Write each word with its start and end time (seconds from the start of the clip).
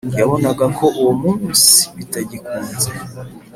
yabonaga 0.19 0.65
ko 0.77 0.85
uwo 0.99 1.13
munsi 1.21 1.73
bitagikunze 1.97 2.87